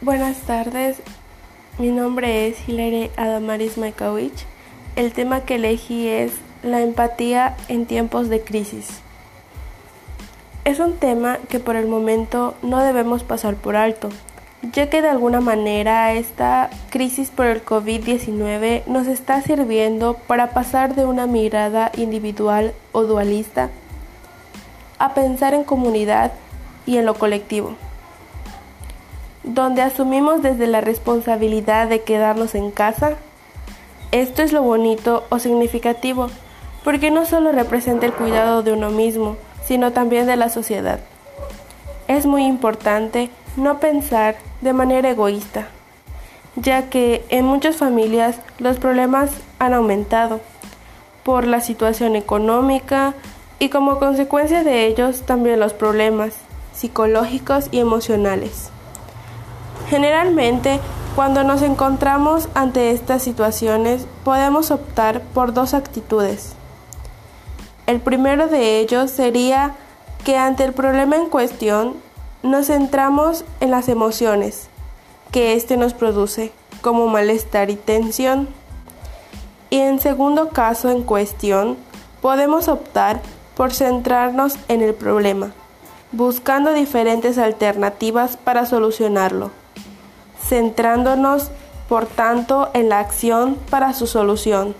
[0.00, 0.98] Buenas tardes,
[1.76, 4.44] mi nombre es Hilary Adamaris Maikowicz.
[4.94, 9.00] El tema que elegí es la empatía en tiempos de crisis.
[10.64, 14.10] Es un tema que por el momento no debemos pasar por alto,
[14.72, 20.94] ya que de alguna manera esta crisis por el COVID-19 nos está sirviendo para pasar
[20.94, 23.68] de una mirada individual o dualista
[25.00, 26.30] a pensar en comunidad
[26.86, 27.74] y en lo colectivo
[29.42, 33.16] donde asumimos desde la responsabilidad de quedarnos en casa.
[34.12, 36.28] Esto es lo bonito o significativo,
[36.84, 41.00] porque no solo representa el cuidado de uno mismo, sino también de la sociedad.
[42.06, 45.68] Es muy importante no pensar de manera egoísta,
[46.56, 50.40] ya que en muchas familias los problemas han aumentado
[51.22, 53.14] por la situación económica
[53.58, 56.34] y como consecuencia de ellos también los problemas
[56.72, 58.70] psicológicos y emocionales.
[59.90, 60.80] Generalmente,
[61.16, 66.52] cuando nos encontramos ante estas situaciones, podemos optar por dos actitudes.
[67.86, 69.74] El primero de ellos sería
[70.24, 71.94] que ante el problema en cuestión
[72.42, 74.68] nos centramos en las emociones
[75.32, 78.46] que éste nos produce, como malestar y tensión.
[79.70, 81.78] Y en segundo caso en cuestión,
[82.20, 83.22] podemos optar
[83.56, 85.52] por centrarnos en el problema,
[86.12, 89.50] buscando diferentes alternativas para solucionarlo
[90.48, 91.50] centrándonos,
[91.88, 94.74] por tanto, en la acción para su solución,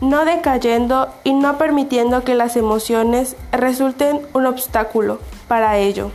[0.00, 6.10] no decayendo y no permitiendo que las emociones resulten un obstáculo para ello.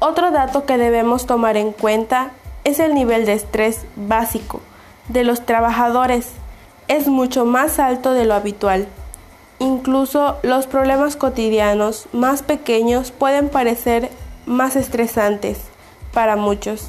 [0.00, 2.32] Otro dato que debemos tomar en cuenta
[2.64, 4.60] es el nivel de estrés básico
[5.08, 6.32] de los trabajadores.
[6.88, 8.86] Es mucho más alto de lo habitual.
[9.58, 14.10] Incluso los problemas cotidianos más pequeños pueden parecer
[14.46, 15.58] más estresantes
[16.12, 16.88] para muchos.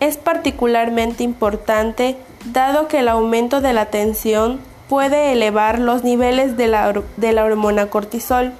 [0.00, 6.66] Es particularmente importante dado que el aumento de la tensión puede elevar los niveles de
[6.66, 8.52] la, de la hormona cortisol.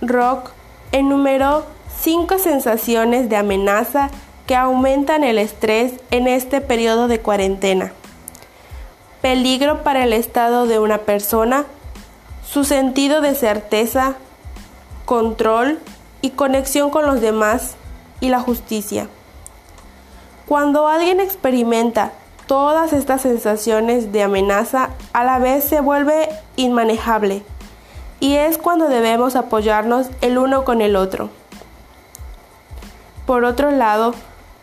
[0.00, 0.50] Rock
[0.92, 1.66] enumeró
[2.00, 4.10] cinco sensaciones de amenaza
[4.46, 7.92] que aumentan el estrés en este periodo de cuarentena.
[9.20, 11.66] Peligro para el estado de una persona,
[12.46, 14.14] su sentido de certeza,
[15.04, 15.80] control
[16.20, 17.74] y conexión con los demás
[18.20, 19.08] y la justicia.
[20.46, 22.12] Cuando alguien experimenta
[22.46, 27.42] todas estas sensaciones de amenaza, a la vez se vuelve inmanejable
[28.20, 31.30] y es cuando debemos apoyarnos el uno con el otro.
[33.26, 34.14] Por otro lado,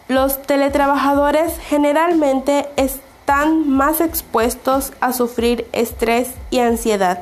[0.07, 7.19] los teletrabajadores generalmente están más expuestos a sufrir estrés y ansiedad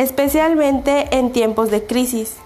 [0.00, 2.36] especialmente en tiempos de crisis.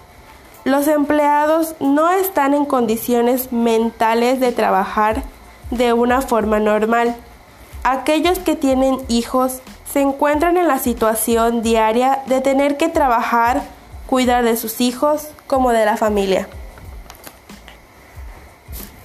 [0.65, 5.21] Los empleados no están en condiciones mentales de trabajar
[5.69, 7.15] de una forma normal.
[7.83, 13.61] Aquellos que tienen hijos se encuentran en la situación diaria de tener que trabajar,
[14.07, 16.47] cuidar de sus hijos como de la familia.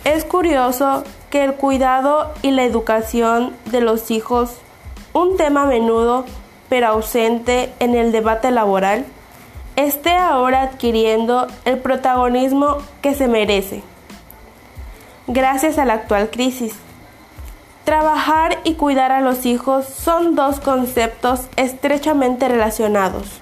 [0.05, 4.53] Es curioso que el cuidado y la educación de los hijos,
[5.13, 6.25] un tema a menudo
[6.71, 9.05] pero ausente en el debate laboral,
[9.87, 13.83] esté ahora adquiriendo el protagonismo que se merece.
[15.27, 16.75] Gracias a la actual crisis.
[17.85, 23.41] Trabajar y cuidar a los hijos son dos conceptos estrechamente relacionados.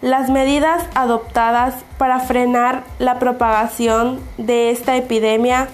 [0.00, 5.68] Las medidas adoptadas para frenar la propagación de esta epidemia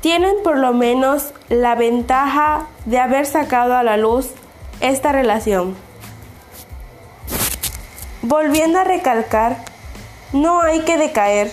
[0.00, 4.30] tienen por lo menos la ventaja de haber sacado a la luz
[4.80, 5.85] esta relación.
[8.28, 9.56] Volviendo a recalcar,
[10.32, 11.48] no hay que decaer.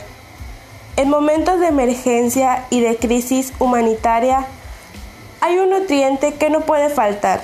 [0.95, 4.47] En momentos de emergencia y de crisis humanitaria,
[5.39, 7.43] hay un nutriente que no puede faltar.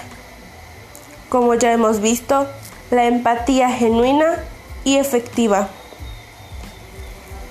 [1.30, 2.48] Como ya hemos visto,
[2.90, 4.44] la empatía genuina
[4.84, 5.70] y efectiva.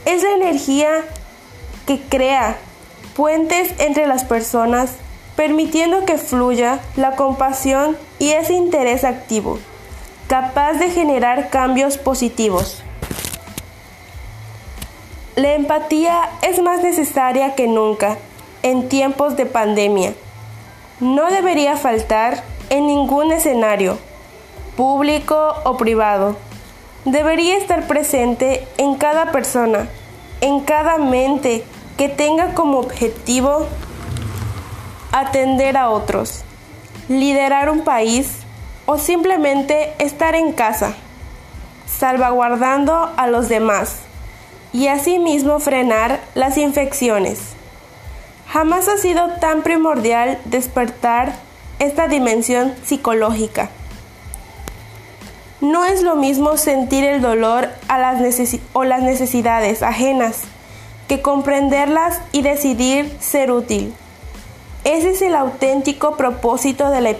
[0.04, 1.04] Es la energía
[1.86, 2.56] que crea
[3.14, 4.94] puentes entre las personas
[5.36, 9.60] permitiendo que fluya la compasión y ese interés activo,
[10.28, 12.82] capaz de generar cambios positivos.
[15.36, 18.18] La empatía es más necesaria que nunca
[18.62, 20.12] en tiempos de pandemia.
[21.00, 23.98] No debería faltar en ningún escenario,
[24.76, 26.36] público o privado.
[27.06, 29.88] Debería estar presente en cada persona,
[30.42, 31.64] en cada mente
[31.96, 33.66] que tenga como objetivo
[35.10, 36.42] atender a otros,
[37.08, 38.44] liderar un país
[38.90, 40.94] o simplemente estar en casa.
[41.98, 43.96] salvaguardando a los demás
[44.72, 47.40] y asimismo frenar las infecciones.
[48.46, 51.34] Jamás ha sido tan primordial despertar
[51.78, 53.70] esta dimensión psicológica.
[55.60, 58.22] No es lo mismo sentir el dolor a las
[58.74, 60.42] o las necesidades ajenas
[61.08, 63.94] que comprenderlas y decidir ser útil.
[64.84, 67.12] Ese es el auténtico propósito de la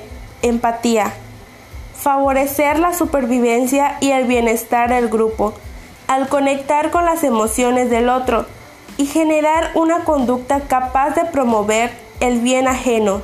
[0.43, 1.13] empatía,
[1.99, 5.55] favorecer la supervivencia y el bienestar del grupo,
[6.07, 8.47] al conectar con las emociones del otro
[8.97, 11.91] y generar una conducta capaz de promover
[12.21, 13.23] el bien ajeno,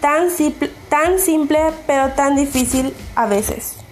[0.00, 3.85] tan simple, tan simple pero tan difícil a veces.